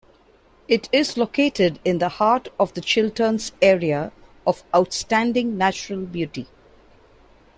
[0.67, 4.11] It is located in the heart of The Chilterns Area
[4.47, 6.47] of Outstanding Natural Beauty.